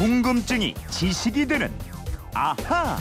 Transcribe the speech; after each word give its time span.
궁금증이 0.00 0.72
지식이 0.88 1.46
되는 1.46 1.70
아하. 2.32 2.96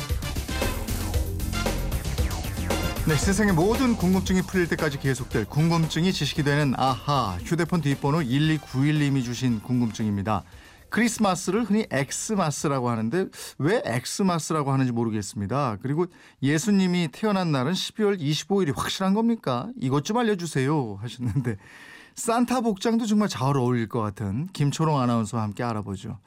네, 3.08 3.16
세상의 3.16 3.54
모든 3.54 3.96
궁금증이 3.96 4.42
풀릴 4.42 4.68
때까지 4.68 5.00
계속될 5.00 5.46
궁금증이 5.46 6.12
지식이 6.12 6.44
되는 6.44 6.74
아하. 6.76 7.38
휴대폰 7.46 7.80
뒷번호 7.80 8.20
1291님이 8.20 9.24
주신 9.24 9.62
궁금증입니다. 9.62 10.44
크리스마스를 10.90 11.64
흔히 11.64 11.86
엑스마스라고 11.90 12.90
하는데 12.90 13.28
왜 13.60 13.82
엑스마스라고 13.86 14.74
하는지 14.74 14.92
모르겠습니다. 14.92 15.78
그리고 15.82 16.08
예수님이 16.44 17.08
태어난 17.14 17.54
날은 17.54 17.72
12월 17.72 18.20
25일이 18.20 18.76
확실한 18.76 19.14
겁니까? 19.14 19.70
이것 19.80 20.04
좀 20.04 20.18
알려주세요 20.18 20.98
하셨는데 21.02 21.56
산타 22.16 22.62
복장도 22.62 23.06
정말 23.06 23.30
잘 23.30 23.56
어울릴 23.56 23.88
것 23.88 24.02
같은 24.02 24.48
김초롱 24.54 25.00
아나운서와 25.00 25.44
함께 25.44 25.64
알아보죠. 25.64 26.20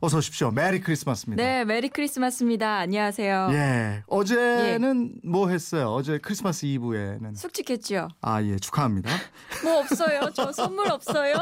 어서 0.00 0.18
오십시오. 0.18 0.50
메리 0.50 0.80
크리스마스입니다. 0.80 1.42
네, 1.42 1.64
메리 1.64 1.88
크리스마스입니다. 1.88 2.78
안녕하세요. 2.78 3.48
예. 3.52 4.02
어제는 4.06 5.16
뭐 5.24 5.48
했어요? 5.48 5.88
어제 5.92 6.18
크리스마스 6.18 6.66
이브에는 6.66 7.34
숙직했죠? 7.34 8.08
아, 8.22 8.42
예. 8.42 8.56
축하합니다. 8.58 9.10
뭐 9.64 9.80
없어요? 9.80 10.30
저 10.34 10.52
선물 10.52 10.90
없어요? 10.90 11.34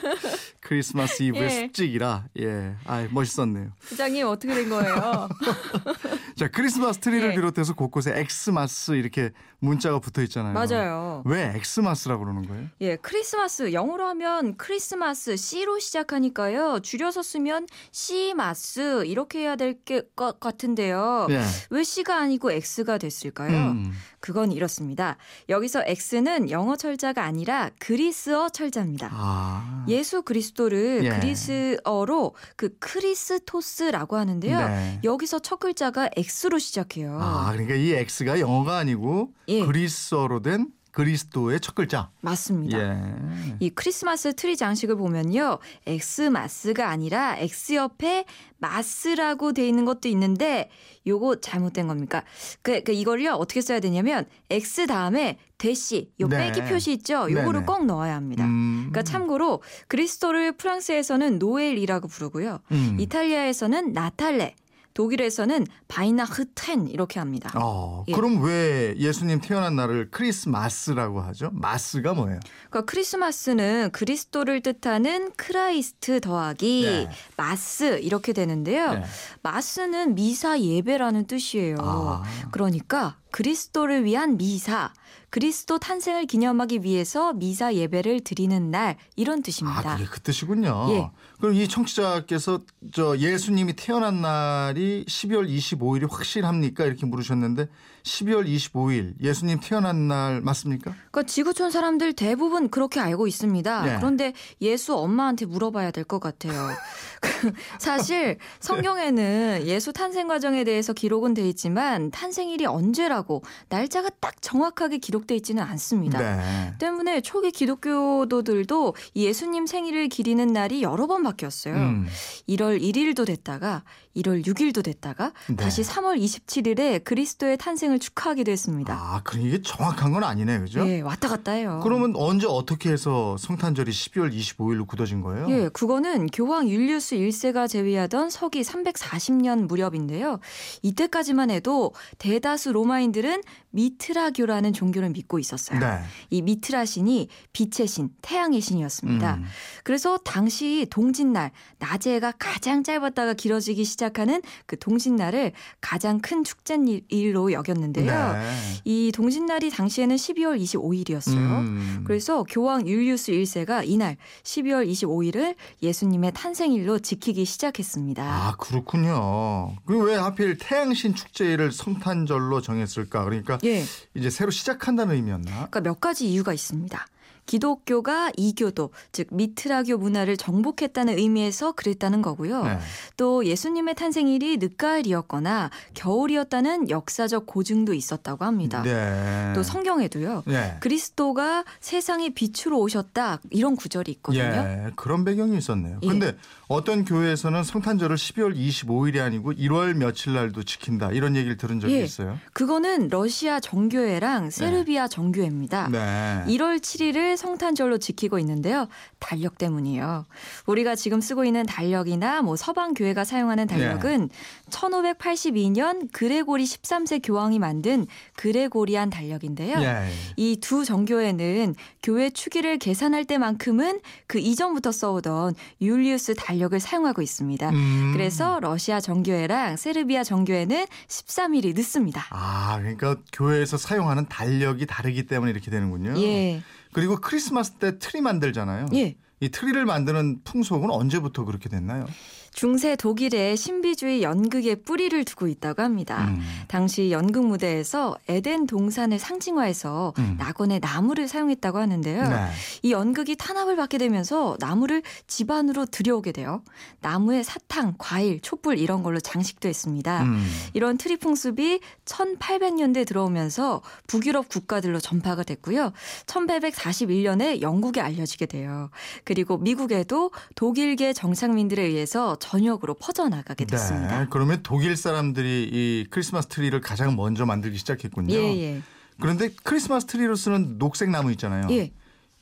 크리스마스 0.60 1.22
이브의 1.24 1.44
예. 1.44 1.50
숙직이라 1.66 2.24
예. 2.40 2.74
아, 2.86 3.06
멋있었네요. 3.10 3.70
부장님 3.80 4.26
어떻게 4.26 4.54
된 4.54 4.68
거예요? 4.70 5.28
자, 6.36 6.48
크리스마스 6.48 6.98
트리를 6.98 7.30
예. 7.30 7.34
비롯해서 7.34 7.72
곳곳에 7.72 8.12
엑스마스 8.14 8.92
이렇게 8.92 9.30
문자가 9.58 9.98
붙어 10.00 10.20
있잖아요. 10.20 10.52
맞아요. 10.52 11.22
왜 11.24 11.50
엑스마스라고 11.56 12.24
그러는 12.24 12.46
거예요? 12.46 12.66
예, 12.82 12.96
크리스마스 12.96 13.72
영어로 13.72 14.04
하면 14.08 14.58
크리스마스 14.58 15.34
C로 15.38 15.78
시작하니까요. 15.78 16.80
줄여서 16.80 17.22
쓰면 17.22 17.66
C마스 17.90 19.06
이렇게 19.06 19.40
해야 19.40 19.56
될 19.56 19.76
것 20.14 20.38
같은데요. 20.40 21.26
예. 21.30 21.42
왜 21.70 21.82
C가 21.82 22.18
아니고 22.20 22.50
X가 22.52 22.98
됐을까요? 22.98 23.70
음. 23.70 23.92
그건 24.20 24.52
이렇습니다. 24.52 25.16
여기서 25.48 25.84
X는 25.86 26.50
영어 26.50 26.76
철자가 26.76 27.24
아니라 27.24 27.70
그리스어 27.78 28.50
철자입니다. 28.50 29.08
아. 29.12 29.84
예수 29.88 30.22
그리스도를 30.22 31.04
예. 31.04 31.08
그리스어로 31.10 32.34
그 32.56 32.76
Χριστός라고 32.78 34.16
하는데요. 34.16 34.68
네. 34.68 35.00
여기서 35.04 35.38
첫 35.38 35.60
글자가 35.60 36.10
X 36.16 36.25
로 36.48 36.58
시작해요. 36.58 37.18
아, 37.20 37.52
그러니까 37.52 37.74
이 37.74 37.92
X가 37.92 38.40
영어가 38.40 38.76
아니고 38.78 39.32
예. 39.48 39.64
그리스어로 39.64 40.42
된 40.42 40.68
그리스도의 40.96 41.60
첫 41.60 41.74
글자. 41.74 42.10
맞습니다. 42.22 42.78
예. 42.78 43.56
이 43.60 43.68
크리스마스 43.68 44.34
트리 44.34 44.56
장식을 44.56 44.96
보면요. 44.96 45.58
엑스마스가 45.86 46.88
아니라 46.88 47.36
X 47.36 47.74
옆에 47.74 48.24
마스라고 48.56 49.52
돼 49.52 49.68
있는 49.68 49.84
것도 49.84 50.08
있는데 50.08 50.70
요거 51.06 51.42
잘못된 51.42 51.86
겁니까? 51.86 52.24
그, 52.62 52.82
그 52.82 52.92
이걸요. 52.92 53.32
어떻게 53.32 53.60
써야 53.60 53.78
되냐면 53.78 54.24
X 54.48 54.86
다음에 54.86 55.36
대시 55.58 56.10
요 56.18 56.28
네. 56.28 56.50
빼기 56.50 56.66
표시 56.66 56.92
있죠. 56.92 57.30
요거를 57.30 57.52
네네. 57.52 57.66
꼭 57.66 57.84
넣어야 57.84 58.14
합니다. 58.14 58.46
음. 58.46 58.88
그러니까 58.90 59.02
참고로 59.02 59.62
그리스도를 59.88 60.52
프랑스에서는 60.52 61.38
Noël이라고 61.38 62.08
부르고요. 62.08 62.60
음. 62.72 62.96
이탈리아에서는 62.98 63.92
Natale, 63.92 64.54
독일에서는 64.96 65.66
Weihnachten 65.88 66.88
이렇게 66.88 67.20
합니다. 67.20 67.52
어, 67.54 68.02
예. 68.08 68.12
그럼 68.14 68.42
왜 68.42 68.94
예수님 68.96 69.42
태어난 69.42 69.76
날을 69.76 70.10
크리스마스라고 70.10 71.20
하죠? 71.20 71.50
mas가 71.52 72.14
뭐예요? 72.14 72.40
그러니까 72.70 72.90
크리스마스는 72.90 73.90
그리스도를 73.92 74.62
뜻하는 74.62 75.32
Christ 75.36 76.22
더하기 76.22 76.82
네. 76.86 77.10
mas 77.36 77.98
이렇게 78.00 78.32
되는데요. 78.32 78.94
네. 78.94 79.04
mas는 79.42 80.14
미사 80.14 80.58
예배라는 80.58 81.26
뜻이에요. 81.26 81.76
아. 81.78 82.22
그러니까 82.50 83.18
그리스도를 83.32 84.04
위한 84.04 84.38
미사, 84.38 84.94
그리스도 85.28 85.78
탄생을 85.78 86.24
기념하기 86.24 86.84
위해서 86.84 87.34
미사 87.34 87.74
예배를 87.74 88.20
드리는 88.20 88.70
날 88.70 88.96
이런 89.14 89.42
뜻입니다. 89.42 89.92
아, 89.92 89.96
그게 89.96 90.08
그 90.08 90.20
뜻이군요. 90.20 90.86
예. 90.88 91.10
그럼 91.40 91.54
이 91.54 91.68
청취자께서 91.68 92.60
저 92.92 93.16
예수님이 93.18 93.74
태어난 93.74 94.22
날이 94.22 95.04
12월 95.06 95.48
25일이 95.48 96.10
확실합니까? 96.10 96.84
이렇게 96.84 97.04
물으셨는데 97.06 97.68
12월 98.04 98.46
25일 98.46 99.14
예수님 99.20 99.58
태어난 99.60 100.06
날 100.08 100.40
맞습니까? 100.40 100.92
그러니까 101.10 101.22
지구촌 101.24 101.70
사람들 101.72 102.12
대부분 102.12 102.70
그렇게 102.70 103.00
알고 103.00 103.26
있습니다. 103.26 103.82
네. 103.84 103.96
그런데 103.96 104.32
예수 104.60 104.96
엄마한테 104.96 105.44
물어봐야 105.46 105.90
될 105.90 106.04
것 106.06 106.20
같아요. 106.20 106.52
그 107.20 107.52
사실 107.80 108.38
성경에는 108.60 109.62
예수 109.66 109.92
탄생 109.92 110.28
과정에 110.28 110.62
대해서 110.62 110.92
기록은 110.92 111.34
돼 111.34 111.48
있지만 111.48 112.12
탄생일이 112.12 112.64
언제라고 112.64 113.42
날짜가 113.70 114.10
딱 114.20 114.40
정확하게 114.40 114.98
기록돼 114.98 115.34
있지는 115.34 115.64
않습니다. 115.64 116.18
네. 116.20 116.74
때문에 116.78 117.22
초기 117.22 117.50
기독교도들도 117.50 118.94
이 119.14 119.24
예수님 119.26 119.66
생일을 119.66 120.08
기리는 120.08 120.46
날이 120.46 120.82
여러 120.82 121.08
번 121.08 121.22
바뀌었어요. 121.26 121.74
음. 121.74 122.06
1월 122.48 122.80
1일도 122.80 123.26
됐다가 123.26 123.82
1월 124.16 124.44
6일도 124.46 124.82
됐다가 124.82 125.32
네. 125.48 125.56
다시 125.56 125.82
3월 125.82 126.18
27일에 126.18 127.04
그리스도의 127.04 127.58
탄생을 127.58 127.98
축하하기도 127.98 128.50
했습니다. 128.50 128.94
아, 128.94 129.20
그럼 129.22 129.46
이게 129.46 129.60
정확한 129.60 130.12
건 130.12 130.24
아니네, 130.24 130.60
그죠? 130.60 130.86
예, 130.88 131.00
왔다 131.00 131.28
갔다 131.28 131.52
해요. 131.52 131.80
그러면 131.82 132.14
언제 132.16 132.46
어떻게 132.46 132.90
해서 132.90 133.36
성탄절이 133.38 133.90
12월 133.90 134.32
25일로 134.32 134.86
굳어진 134.86 135.20
거예요? 135.20 135.46
예, 135.50 135.68
그거는 135.68 136.28
교황 136.28 136.68
율리우스 136.68 137.16
1세가 137.16 137.68
제위하던 137.68 138.30
서기 138.30 138.62
340년 138.62 139.66
무렵인데요. 139.66 140.40
이때까지만 140.82 141.50
해도 141.50 141.92
대다수 142.18 142.72
로마인들은 142.72 143.42
미트라교라는 143.70 144.72
종교를 144.72 145.10
믿고 145.10 145.38
있었어요. 145.38 145.78
네. 145.78 145.98
이 146.30 146.40
미트라 146.40 146.86
신이 146.86 147.28
빛의 147.52 147.86
신, 147.86 148.08
태양의 148.22 148.60
신이었습니다. 148.60 149.34
음. 149.34 149.44
그래서 149.84 150.16
당시 150.18 150.86
동 150.90 151.12
짓날, 151.16 151.50
낮에가 151.78 152.34
가장 152.38 152.84
짧았다가 152.84 153.34
길어지기 153.34 153.84
시작하는 153.84 154.42
그 154.66 154.78
동짓날을 154.78 155.52
가장 155.80 156.20
큰 156.20 156.44
축제일로 156.44 157.52
여겼는데요. 157.52 158.32
네. 158.32 158.52
이 158.84 159.10
동짓날이 159.12 159.70
당시에는 159.70 160.14
12월 160.14 160.60
25일이었어요. 160.60 161.36
음. 161.36 162.04
그래서 162.06 162.44
교황 162.44 162.86
율리우스 162.86 163.32
1세가 163.32 163.88
이날 163.88 164.16
12월 164.42 164.88
25일을 164.88 165.56
예수님의 165.82 166.32
탄생일로 166.34 166.98
지키기 166.98 167.46
시작했습니다. 167.46 168.22
아, 168.22 168.54
그렇군요. 168.58 169.74
그럼 169.86 170.02
왜 170.02 170.14
하필 170.14 170.58
태양신 170.58 171.14
축제를 171.14 171.72
성탄절로 171.72 172.60
정했을까? 172.60 173.24
그러니까 173.24 173.58
예. 173.64 173.84
이제 174.14 174.28
새로 174.28 174.50
시작한다는 174.50 175.14
의미였나? 175.14 175.50
그러니까 175.50 175.80
몇 175.80 176.00
가지 176.00 176.30
이유가 176.30 176.52
있습니다. 176.52 177.06
기독교가 177.46 178.30
이교도, 178.36 178.90
즉 179.12 179.28
미트라교 179.30 179.96
문화를 179.98 180.36
정복했다는 180.36 181.18
의미에서 181.18 181.72
그랬다는 181.72 182.22
거고요. 182.22 182.64
네. 182.64 182.78
또 183.16 183.44
예수님의 183.46 183.94
탄생일이 183.94 184.58
늦가을이었거나 184.58 185.70
겨울이었다는 185.94 186.90
역사적 186.90 187.46
고증도 187.46 187.94
있었다고 187.94 188.44
합니다. 188.44 188.82
네. 188.82 189.52
또 189.54 189.62
성경에도요. 189.62 190.42
네. 190.46 190.76
그리스도가 190.80 191.64
세상의 191.80 192.30
빛으로 192.30 192.80
오셨다 192.80 193.40
이런 193.50 193.76
구절이 193.76 194.10
있거든요. 194.12 194.42
예, 194.42 194.90
그런 194.96 195.24
배경이 195.24 195.56
있었네요. 195.56 196.00
예. 196.02 196.06
근데 196.06 196.36
어떤 196.68 197.04
교회에서는 197.04 197.62
성탄절을 197.62 198.16
12월 198.16 198.56
25일이 198.56 199.20
아니고 199.20 199.52
1월 199.52 199.94
며칠 199.94 200.34
날도 200.34 200.64
지킨다. 200.64 201.10
이런 201.12 201.36
얘기를 201.36 201.56
들은 201.56 201.78
적이 201.80 201.94
예. 201.94 202.02
있어요. 202.02 202.38
그거는 202.52 203.08
러시아 203.08 203.60
정교회랑 203.60 204.50
세르비아 204.50 205.06
정교회입니다. 205.08 205.88
네. 205.90 206.44
1월 206.48 206.80
7일을 206.80 207.35
성탄절로 207.36 207.98
지키고 207.98 208.38
있는데요. 208.38 208.88
달력 209.18 209.58
때문이에요. 209.58 210.26
우리가 210.66 210.94
지금 210.94 211.20
쓰고 211.20 211.44
있는 211.44 211.64
달력이나 211.66 212.42
뭐 212.42 212.56
서방 212.56 212.94
교회가 212.94 213.24
사용하는 213.24 213.66
달력은 213.66 214.30
1582년 214.70 216.08
그레고리 216.12 216.64
13세 216.64 217.20
교황이 217.22 217.58
만든 217.58 218.06
그레고리안 218.36 219.10
달력인데요. 219.10 219.80
예. 219.80 220.08
이두 220.36 220.84
정교회는 220.84 221.74
교회 222.02 222.30
추기를 222.30 222.78
계산할 222.78 223.24
때만큼은 223.24 224.00
그 224.26 224.38
이전부터 224.38 224.92
써오던 224.92 225.54
율리우스 225.80 226.34
달력을 226.34 226.78
사용하고 226.78 227.22
있습니다. 227.22 227.70
음. 227.70 228.10
그래서 228.12 228.58
러시아 228.60 229.00
정교회랑 229.00 229.76
세르비아 229.76 230.24
정교회는 230.24 230.86
13일이 231.08 231.74
늦습니다. 231.74 232.26
아, 232.30 232.78
그러니까 232.78 233.16
교회에서 233.32 233.76
사용하는 233.76 234.26
달력이 234.28 234.86
다르기 234.86 235.26
때문에 235.26 235.50
이렇게 235.50 235.70
되는군요. 235.70 236.20
예. 236.20 236.62
그리고 236.96 237.16
크리스마스 237.16 237.72
때 237.72 237.98
트리 237.98 238.22
만들잖아요. 238.22 238.86
예. 238.94 239.16
이 239.40 239.50
트리를 239.50 239.84
만드는 239.84 240.40
풍속은 240.44 240.90
언제부터 240.90 241.44
그렇게 241.44 241.68
됐나요? 241.68 242.06
중세 242.56 242.96
독일의 242.96 243.54
신비주의 243.54 244.22
연극의 244.22 244.76
뿌리를 244.76 245.22
두고 245.26 245.46
있다고 245.46 245.82
합니다. 245.82 246.28
음. 246.28 246.40
당시 246.68 247.10
연극 247.10 247.46
무대에서 247.46 248.16
에덴 248.28 248.66
동산을 248.66 249.18
상징화해서 249.18 250.14
음. 250.18 250.36
낙원의 250.38 250.80
나무를 250.80 251.28
사용했다고 251.28 251.76
하는데요. 251.76 252.22
네. 252.26 252.48
이 252.80 252.92
연극이 252.92 253.36
탄압을 253.36 253.76
받게 253.76 253.98
되면서 253.98 254.56
나무를 254.58 255.02
집 255.26 255.50
안으로 255.50 255.84
들여오게 255.84 256.32
돼요. 256.32 256.62
나무에 257.02 257.42
사탕, 257.42 257.96
과일, 257.98 258.40
촛불 258.40 258.78
이런 258.78 259.02
걸로 259.02 259.20
장식도 259.20 259.68
했습니다. 259.68 260.22
음. 260.22 260.42
이런 260.72 260.96
트리 260.96 261.18
풍습이 261.18 261.80
1800년대에 262.06 263.06
들어오면서 263.06 263.82
북유럽 264.06 264.48
국가들로 264.48 264.98
전파가 264.98 265.42
됐고요. 265.42 265.92
1841년에 266.24 267.60
영국에 267.60 268.00
알려지게 268.00 268.46
돼요. 268.46 268.88
그리고 269.24 269.58
미국에도 269.58 270.30
독일계 270.54 271.12
정착민들에 271.12 271.82
의해서 271.82 272.38
전역으로 272.46 272.94
퍼져나가게 272.94 273.64
됐습니다. 273.64 274.20
네. 274.20 274.26
그러면 274.30 274.60
독일 274.62 274.96
사람들이 274.96 275.68
이 275.72 276.06
크리스마스 276.10 276.46
트리를 276.46 276.80
가장 276.80 277.16
먼저 277.16 277.44
만들기 277.44 277.76
시작했군요. 277.78 278.32
예, 278.32 278.62
예. 278.62 278.82
그런데 279.20 279.50
크리스마스 279.64 280.06
트리로 280.06 280.36
쓰는 280.36 280.78
녹색 280.78 281.10
나무 281.10 281.32
있잖아요. 281.32 281.66
예. 281.70 281.90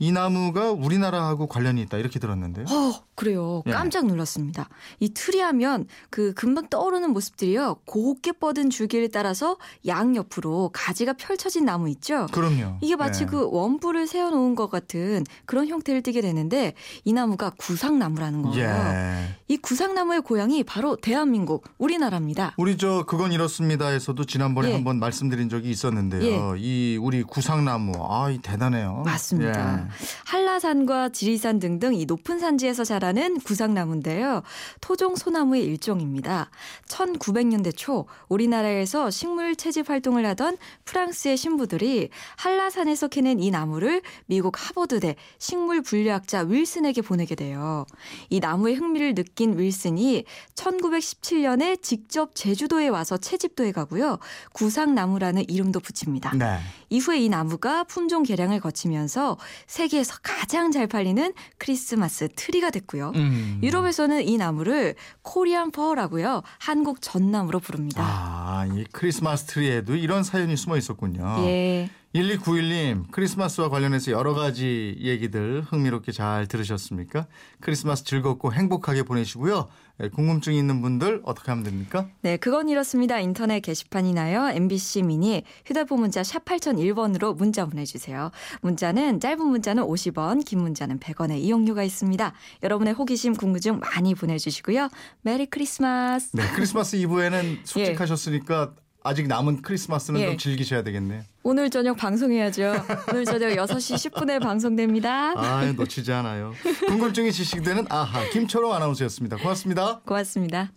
이 0.00 0.10
나무가 0.10 0.72
우리나라하고 0.72 1.46
관련이 1.46 1.80
있다 1.82 1.98
이렇게 1.98 2.18
들었는데요. 2.18 2.66
어, 2.68 3.04
그래요. 3.14 3.62
예. 3.66 3.70
깜짝 3.70 4.06
놀랐습니다. 4.06 4.68
이 4.98 5.10
트리 5.14 5.38
하면 5.40 5.86
그 6.10 6.34
금방 6.34 6.68
떠오르는 6.68 7.10
모습들이요. 7.12 7.76
곱게 7.84 8.32
뻗은 8.32 8.70
줄기를 8.70 9.08
따라서 9.10 9.56
양옆으로 9.86 10.70
가지가 10.72 11.12
펼쳐진 11.12 11.64
나무 11.64 11.88
있죠? 11.90 12.26
그럼요. 12.32 12.78
이게 12.80 12.96
마치 12.96 13.22
예. 13.22 13.26
그 13.26 13.48
원뿔을 13.50 14.08
세워놓은 14.08 14.56
것 14.56 14.68
같은 14.68 15.24
그런 15.46 15.68
형태를 15.68 16.02
띠게 16.02 16.20
되는데 16.22 16.74
이 17.04 17.12
나무가 17.12 17.50
구상나무라는 17.50 18.42
거예요. 18.42 18.68
예. 18.68 19.36
이 19.46 19.56
구상나무의 19.58 20.22
고향이 20.22 20.64
바로 20.64 20.96
대한민국 20.96 21.64
우리나라입니다. 21.78 22.54
우리 22.56 22.76
저 22.78 23.04
그건 23.06 23.32
이렇습니다에서도 23.32 24.24
지난번에 24.24 24.70
예. 24.70 24.74
한번 24.74 24.98
말씀드린 24.98 25.48
적이 25.48 25.70
있었는데요. 25.70 26.56
이 26.56 26.98
우리 27.00 27.22
구상나무 27.22 27.92
아, 28.10 28.30
이 28.30 28.38
대단해요. 28.38 29.02
맞습니다. 29.04 29.83
예. 29.84 30.08
한라산과 30.54 31.08
지리산 31.10 31.58
등등 31.58 31.94
이 31.94 32.04
높은 32.04 32.38
산지에서 32.38 32.84
자라는 32.84 33.40
구상나무인데요. 33.40 34.42
토종 34.80 35.16
소나무의 35.16 35.64
일종입니다. 35.64 36.50
1900년대 36.86 37.76
초 37.76 38.06
우리나라에서 38.28 39.10
식물 39.10 39.56
채집 39.56 39.90
활동을 39.90 40.24
하던 40.26 40.56
프랑스의 40.84 41.36
신부들이 41.36 42.10
한라산에서 42.36 43.08
캐낸 43.08 43.40
이 43.40 43.50
나무를 43.50 44.02
미국 44.26 44.54
하버드대 44.56 45.16
식물 45.38 45.82
분류학자 45.82 46.42
윌슨에게 46.42 47.02
보내게 47.02 47.34
돼요. 47.34 47.84
이 48.30 48.38
나무의 48.38 48.76
흥미를 48.76 49.14
느낀 49.14 49.58
윌슨이 49.58 50.24
1917년에 50.54 51.82
직접 51.82 52.34
제주도에 52.34 52.88
와서 52.88 53.16
채집도 53.16 53.64
해가고요. 53.64 54.18
구상나무라는 54.52 55.44
이름도 55.48 55.80
붙입니다. 55.80 56.32
네. 56.34 56.58
이후에 56.90 57.18
이 57.20 57.28
나무가 57.28 57.82
품종 57.84 58.22
개량을 58.22 58.60
거치면서 58.60 59.36
세계에서 59.66 60.18
가장 60.22 60.43
잘 60.72 60.86
팔리는 60.86 61.32
크리스마스 61.58 62.28
트리가 62.34 62.70
됐고요. 62.70 63.12
음. 63.14 63.60
유럽에서는 63.62 64.26
이 64.26 64.36
나무를 64.36 64.94
Korean 65.22 65.70
fir라고요. 65.70 66.42
한국 66.58 67.00
전나무로 67.00 67.60
부릅니다. 67.60 68.02
아, 68.04 68.66
이 68.66 68.84
크리스마스 68.92 69.44
트리에도 69.46 69.94
이런 69.96 70.22
사연이 70.22 70.56
숨어 70.56 70.76
있었군요. 70.76 71.36
예. 71.46 71.90
1291님, 72.14 73.10
크리스마스와 73.10 73.68
관련해서 73.68 74.12
여러 74.12 74.34
가지 74.34 74.96
얘기들 75.00 75.62
흥미롭게 75.62 76.12
잘 76.12 76.46
들으셨습니까? 76.46 77.26
크리스마스 77.60 78.04
즐겁고 78.04 78.52
행복하게 78.52 79.02
보내시고요. 79.02 79.68
예, 80.02 80.08
궁금증이 80.08 80.56
있는 80.56 80.80
분들 80.80 81.22
어떻게 81.24 81.50
하면 81.50 81.64
됩니까? 81.64 82.08
네, 82.22 82.36
그건 82.36 82.68
이렇습니다. 82.68 83.18
인터넷 83.18 83.60
게시판이나요. 83.60 84.50
MBC 84.50 85.02
미니 85.02 85.42
휴대폰 85.66 86.00
문자 86.00 86.22
샵 86.22 86.44
8001번으로 86.44 87.36
문자 87.36 87.66
보내주세요. 87.66 88.30
문자는 88.62 89.18
짧은 89.18 89.44
문자는 89.44 89.82
50원, 89.82 90.44
긴 90.44 90.60
문자는 90.60 91.00
100원의 91.00 91.38
이용료가 91.38 91.82
있습니다. 91.82 92.32
여러분의 92.62 92.94
호기심, 92.94 93.34
궁금증 93.34 93.80
많이 93.80 94.14
보내주시고요. 94.14 94.88
메리 95.22 95.46
크리스마스. 95.46 96.30
네, 96.36 96.44
크리스마스 96.54 96.94
이브에는 96.94 97.60
솔직하셨으니까 97.66 98.74
아직 99.06 99.28
남은 99.28 99.60
크리스마스는 99.62 100.20
예. 100.20 100.26
좀 100.26 100.38
즐기셔야 100.38 100.82
되겠네요. 100.82 101.22
오늘 101.42 101.68
저녁 101.68 101.96
방송해야죠. 101.98 102.72
오늘 103.12 103.26
저녁 103.26 103.50
6시 103.50 104.10
10분에 104.10 104.42
방송됩니다. 104.42 105.34
아, 105.36 105.72
놓치지 105.76 106.10
않아요. 106.10 106.54
궁금증이 106.86 107.30
지식되는 107.30 107.86
아하 107.90 108.28
김초롱 108.30 108.72
아나운서였습니다. 108.72 109.36
고맙습니다. 109.36 110.00
고맙습니다. 110.06 110.74